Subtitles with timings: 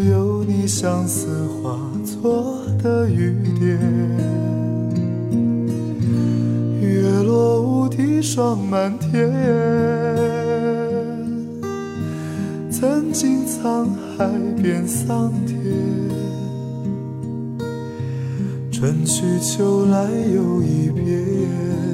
[0.00, 3.78] 有你相思化作的雨点？
[6.80, 9.32] 月落乌啼霜满天，
[12.70, 14.28] 曾经沧海
[14.60, 15.56] 变桑田，
[18.70, 21.93] 春去秋来又一遍。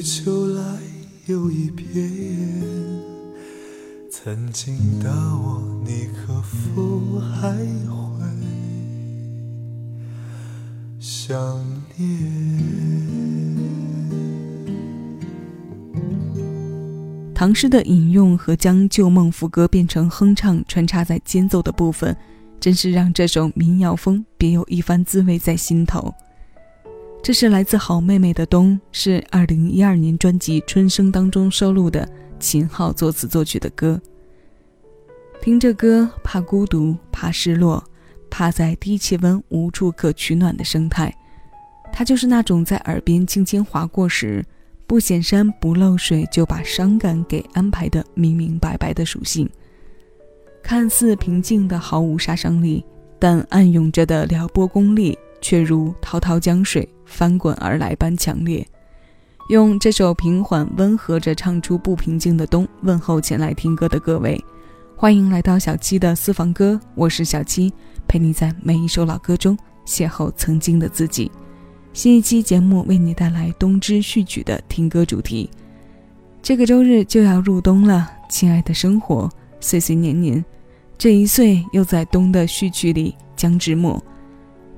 [0.00, 0.62] 秋来
[1.26, 2.10] 又一遍，
[4.10, 8.24] 曾经的我，你可否还会
[11.00, 11.36] 想
[11.96, 12.08] 念？
[17.34, 22.16] 唐诗的引用和将旧梦副歌变成哼唱，穿插在间奏的部分，
[22.60, 26.14] 真是让这首民谣风别有一番滋味在心头。
[27.22, 32.06] 这是来自好妹妹的冬，是二零一二年专辑《春生》当中收录的
[32.40, 34.00] 秦昊作词作曲的歌。
[35.40, 37.82] 听着歌，怕孤独，怕失落，
[38.28, 41.14] 怕在低气温无处可取暖的生态。
[41.92, 44.44] 它就是那种在耳边轻轻划过时，
[44.88, 49.48] 不显山不漏水就把伤感给安排的明明白白的属性。
[50.60, 52.84] 看似平静的毫无杀伤力，
[53.20, 56.88] 但暗涌着的撩拨功力却如滔滔江水。
[57.04, 58.66] 翻滚而来般强烈，
[59.50, 64.42] 用这首平缓温和着唱出不平静的冬，问候前来听歌的各位，
[64.96, 67.70] 欢迎来到小七的私房歌，我是小七，
[68.08, 69.54] 陪你在每一首老歌中
[69.84, 71.30] 邂逅曾经的自己。
[71.92, 75.50] 新一期节目为你带来冬之序曲的听歌主题。
[76.40, 79.28] 这个周日就要入冬了，亲爱的生活，
[79.60, 80.42] 岁岁年年，
[80.96, 84.02] 这一岁又在冬的序曲里将至末，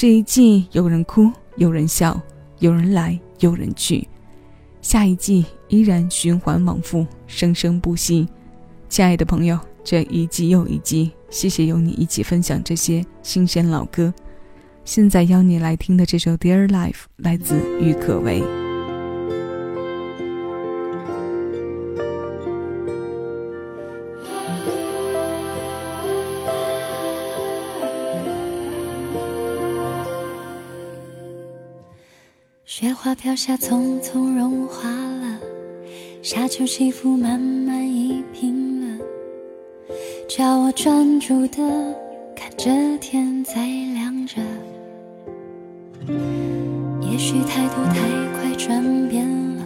[0.00, 2.22] 这一季有人哭，有人笑，
[2.60, 4.06] 有人来，有人去，
[4.80, 8.28] 下一季依然循环往复，生生不息。
[8.88, 14.14] 亲爱的朋友，这一季又一季，谢谢有你一起分享这些新鲜老歌。
[14.84, 18.57] 现在邀你来听的这首《Dear Life》来自郁可唯。
[33.00, 35.38] 花飘下，匆匆融化了；
[36.20, 39.04] 沙丘起伏，慢慢移平了。
[40.28, 41.58] 叫我专注的
[42.34, 43.54] 看着天在
[43.94, 44.42] 亮着。
[47.00, 48.00] 也许太多太
[48.34, 49.24] 快转变
[49.54, 49.62] 了，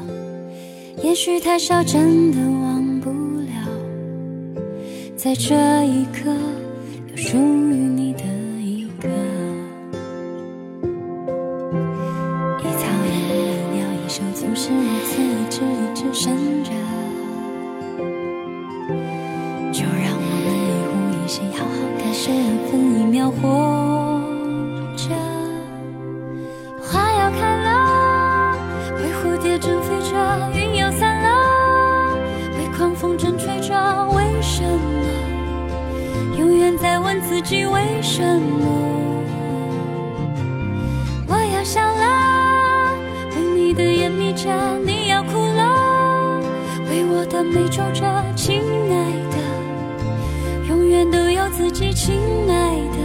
[1.03, 4.63] 也许太少真的忘不了。
[5.17, 5.55] 在这
[5.87, 6.31] 一刻，
[14.43, 16.82] 总是如此一直一直生长
[47.45, 48.05] 没皱褶，
[48.37, 48.61] 亲
[48.91, 49.37] 爱的，
[50.69, 52.15] 永远都有自己，亲
[52.49, 52.99] 爱的。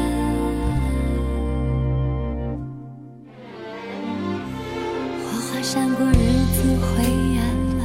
[5.24, 6.14] 花花闪过，日
[6.54, 7.04] 子灰
[7.38, 7.40] 暗
[7.80, 7.81] 了，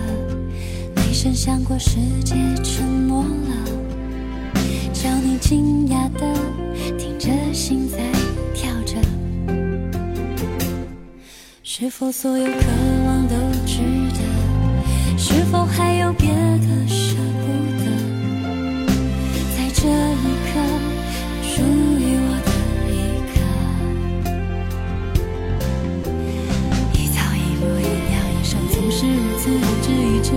[0.96, 3.52] 没声响过，世界沉默了。
[4.92, 6.20] 叫你惊讶的，
[6.98, 7.98] 听着心在
[8.54, 8.96] 跳着，
[11.62, 12.46] 是否所有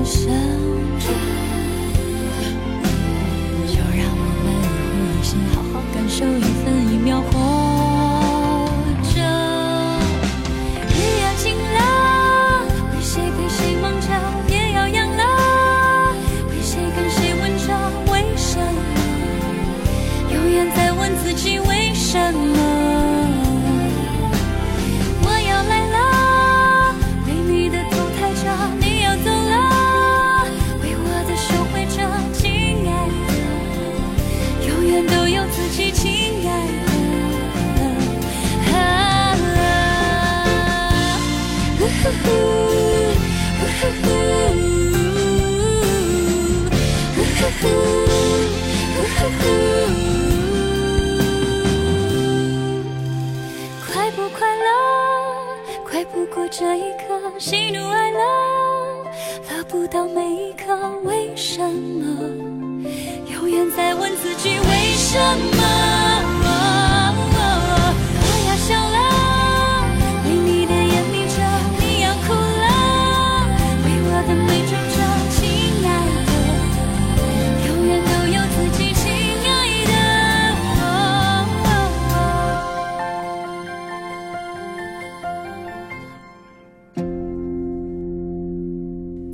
[0.05, 0.31] 想
[0.99, 1.24] 着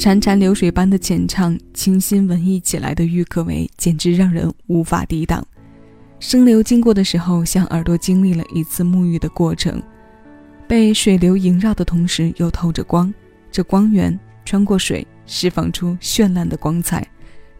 [0.01, 5.45] 潺潺流水般的浅唱，清新文艺起来的郁可唯，简直让人无法抵挡。
[6.19, 9.79] 声流经过的时候，像耳朵经历了一次沐浴的过程，
[10.67, 13.13] 被水流萦绕的同时，又透着光。
[13.51, 17.07] 这光源穿过水，释放出绚烂的光彩，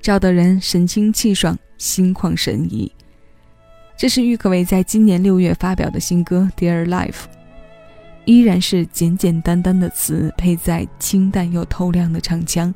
[0.02, 2.92] 照得人神清气爽，心旷神怡。
[3.96, 7.12] 这是郁可唯在今年六月发表的新歌《Dear Life》。
[8.32, 12.74] 依然是简简单单的词，配在清淡又透亮的唱腔，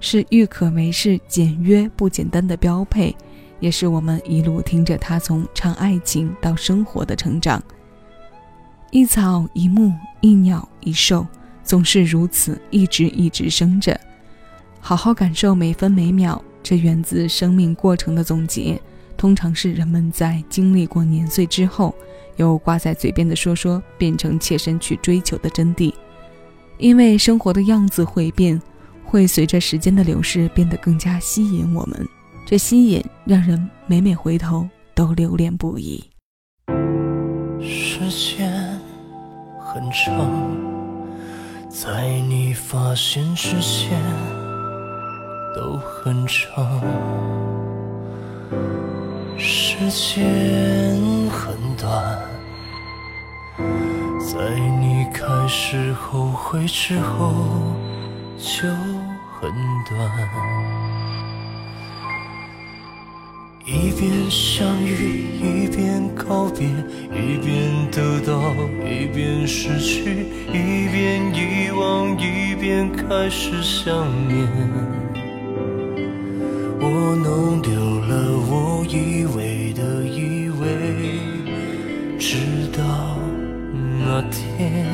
[0.00, 3.14] 是郁可唯是简约不简单的标配，
[3.60, 7.62] 也是我们一路听着他从唱爱情到生活的成长。
[8.90, 9.92] 一草一木
[10.22, 11.26] 一鸟一兽，
[11.62, 14.00] 总是如此一直一直生着，
[14.80, 16.42] 好好感受每分每秒。
[16.62, 18.80] 这源自生命过程的总结，
[19.18, 21.94] 通常是人们在经历过年岁之后。
[22.36, 25.92] 由挂在嘴边的说说变成切身去追求的真谛，
[26.76, 28.62] 因为生活的样子会变，
[29.02, 32.08] 会随着时间的流逝变得更加吸引我们。
[32.46, 36.08] 这吸引让人每每回头都留恋不已。
[37.60, 38.78] 时间
[39.58, 40.56] 很长，
[41.68, 44.00] 在你发现之前
[45.56, 46.80] 都很长。
[49.38, 50.20] 时间
[51.30, 52.18] 很短，
[54.20, 57.32] 在你开始后悔之后
[58.36, 58.68] 就
[59.40, 59.50] 很
[59.88, 59.96] 短。
[63.64, 68.52] 一边相遇，一边告别，一边得到，
[68.84, 73.94] 一边失去，一边遗忘，一边开始想
[74.26, 74.97] 念。
[76.90, 78.12] 我弄丢了
[78.50, 80.64] 我以为的以为，
[82.18, 82.80] 直到
[84.00, 84.86] 那天，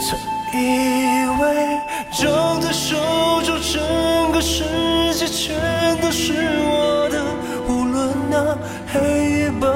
[0.00, 0.16] 曾
[0.54, 1.42] 以为
[2.12, 2.96] 掌在手
[3.42, 4.62] 中整个世
[5.14, 5.26] 界。
[5.26, 6.32] 全都是
[6.62, 7.22] 我的，
[7.68, 8.56] 无论那
[8.86, 8.98] 黑
[9.40, 9.66] 夜白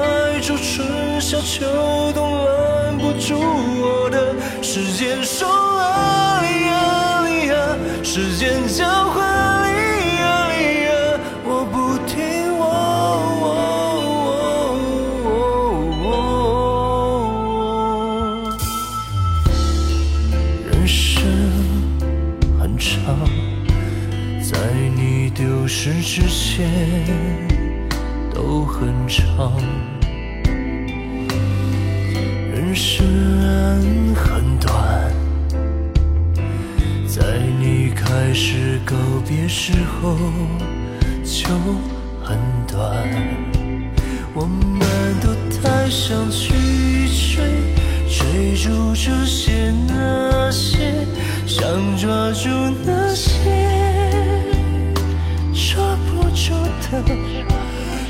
[0.41, 1.65] 昼春夏秋
[2.13, 4.33] 冬，拦不住我的。
[4.63, 5.47] 时间说，
[8.17, 10.53] 时间交换哩呀哩
[10.85, 10.89] 呀，
[11.43, 11.75] 我不
[12.07, 12.15] 听
[12.57, 12.63] 我。
[20.71, 21.27] 人生
[22.57, 22.87] 很长。
[24.41, 24.55] 在
[24.95, 26.71] 你丢失之前
[28.33, 29.51] 都很长，
[32.53, 34.84] 人生很短，
[38.37, 38.93] 是告
[39.25, 40.17] 别时候
[41.23, 41.47] 就
[42.21, 42.37] 很
[42.67, 43.07] 短。
[44.33, 44.81] 我们
[45.21, 46.51] 都太想去
[47.07, 47.45] 追，
[48.09, 50.93] 追逐这些那些，
[51.47, 51.65] 想
[51.97, 52.49] 抓住
[52.85, 53.31] 那些
[55.53, 56.53] 抓不住
[56.91, 56.91] 的。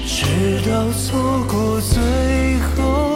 [0.07, 0.25] 直
[0.67, 3.14] 到错过最后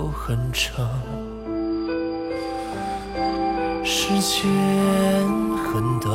[0.00, 0.88] 都很长，
[3.84, 4.48] 时间
[5.58, 6.10] 很短，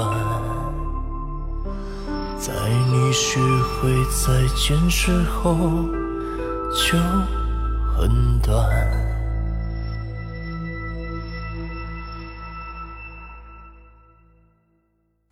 [2.36, 2.52] 在
[2.90, 5.56] 你学会再见之后
[6.74, 6.98] 就
[7.96, 8.68] 很短。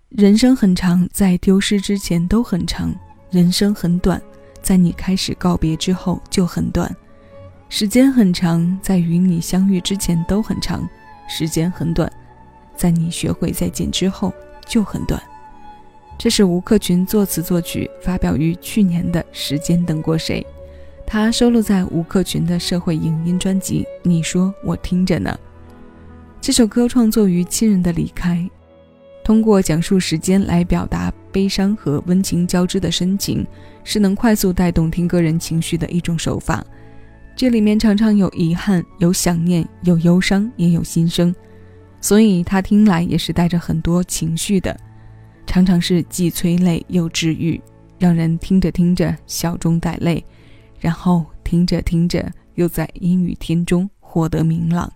[0.10, 2.92] 人生很长，在丢失之前都很长；
[3.32, 4.22] 人生很短，
[4.62, 6.96] 在你开始告别之后就很短。
[7.76, 10.88] 时间很长，在与你相遇之前都很长；
[11.28, 12.08] 时间很短，
[12.76, 14.32] 在你学会再见之后
[14.64, 15.20] 就很短。
[16.16, 20.46] 这是吴克群作词作曲，发表于去年的《时间等过谁》，
[21.08, 25.36] 他收录在吴克群的社会影音专辑《你说我听着呢》。
[26.40, 28.48] 这首歌创作于亲人的离开，
[29.24, 33.44] 通过讲述时间来表达悲伤和温情交织的深情，
[33.84, 36.64] 是能快速带动听歌人情绪的一种手法。
[37.36, 41.34] 这里面常常有遗憾，有想念，有忧伤，也有心声，
[42.00, 44.78] 所以他听来也是带着很多情绪的，
[45.48, 47.60] 常常是既催泪又治愈，
[47.98, 50.24] 让人听着听着笑中带泪，
[50.80, 54.92] 然后听着听着又在阴雨天中获得明朗。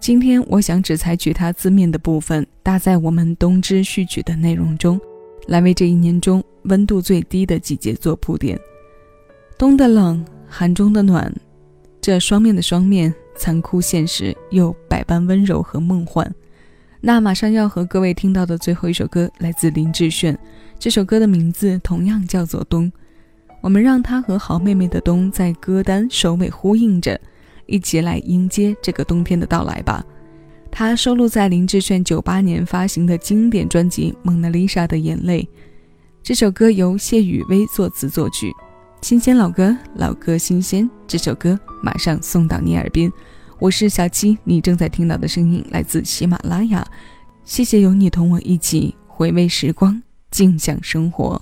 [0.00, 4.98] 今天我想只采取它字面的部分，搭在我们冬之序曲的内容中，
[5.46, 8.58] 来为这一年中温度最低的季节做铺垫。
[9.58, 10.24] 冬的冷。
[10.48, 11.32] 寒中的暖，
[12.00, 16.32] 这双面的双面，残酷现实又百般温柔和梦幻。
[17.00, 20.36] 那马上要和各位听到的最后一首歌，来自林志炫，
[20.78, 22.90] 这首歌的名字同样叫做《冬》，
[23.60, 27.20] 我们让它和好妹妹的《冬》在歌单首尾呼应着，
[27.66, 30.04] 一起来迎接这个冬天的到来吧。
[30.70, 35.42] 它收录在林志炫九八年发行的经典专辑《蒙娜丽莎的眼泪》。
[36.22, 38.52] 这首歌由谢雨薇作词作曲，
[39.00, 40.88] 新鲜老歌，老歌新鲜。
[41.06, 43.10] 这首歌马上送到你耳边。
[43.58, 46.86] 我是小七，你正在听到的声音来自喜马拉雅。
[47.44, 51.40] 谢谢有你同我一起回味时光，静享生活。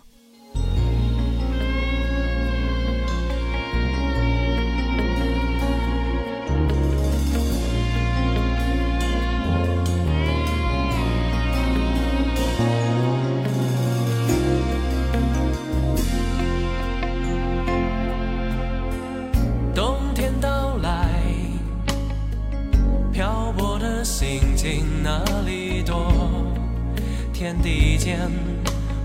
[27.46, 28.18] 天地间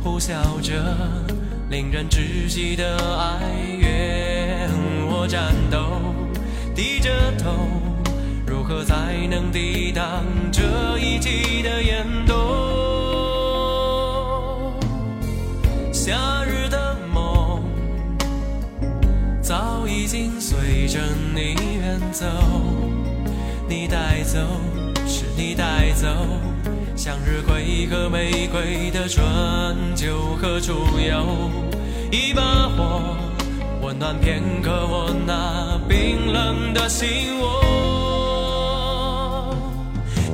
[0.03, 0.33] 呼啸
[0.63, 0.73] 着
[1.69, 4.67] 令人窒息的哀怨，
[5.05, 6.01] 我战斗，
[6.73, 7.51] 低着头，
[8.47, 12.35] 如何才能抵挡这一季的严冬？
[15.93, 17.61] 夏日的梦
[19.39, 20.99] 早已经随着
[21.35, 22.25] 你远走，
[23.69, 24.39] 你带走，
[25.05, 26.07] 是你带走。
[27.03, 29.25] 向日葵和玫瑰的春
[29.95, 31.49] 秋何处有？
[32.11, 33.17] 一把火，
[33.81, 37.59] 温暖片刻我那冰冷的心窝。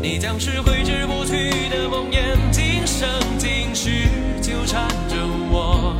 [0.01, 3.07] 你将是挥之不去的梦魇，今生
[3.38, 3.89] 今世
[4.41, 5.15] 纠缠着
[5.50, 5.95] 我，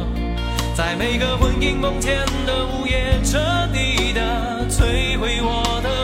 [0.76, 3.40] 在每个魂萦梦牵的午夜，彻
[3.72, 5.97] 底的摧毁我的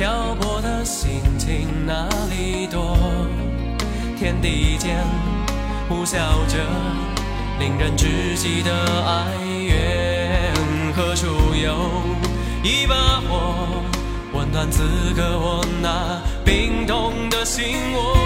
[0.00, 2.96] 漂泊的心情哪里躲？
[4.18, 4.34] 天。
[4.40, 4.96] 地间
[5.90, 6.16] 呼啸
[6.48, 6.56] 着
[7.58, 8.72] 令人窒息的
[9.06, 9.26] 哀
[9.58, 10.54] 怨，
[10.96, 11.76] 何处有
[12.62, 12.94] 一把
[13.28, 13.84] 火
[14.32, 14.82] 温暖此
[15.14, 18.16] 刻我那冰冻的心窝？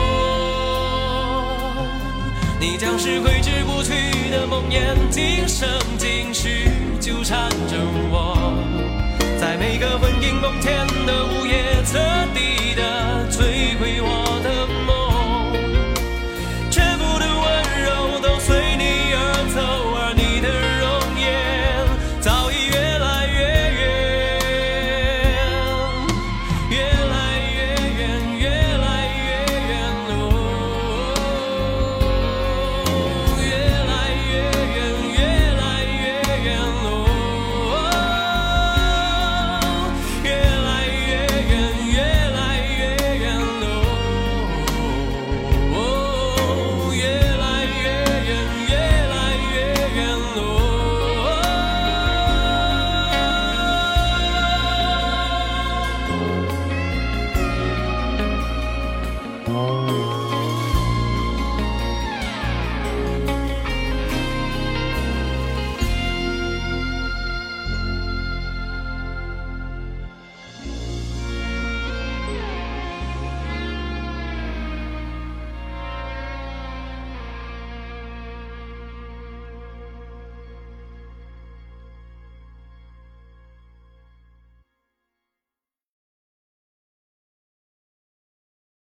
[2.61, 6.69] 你将是挥之不去的梦魇，今生今世
[7.01, 7.77] 纠缠着
[8.13, 8.55] 我，
[9.45, 11.99] 在每个魂萦梦牵的午夜彻
[12.33, 14.34] 底的摧毁我。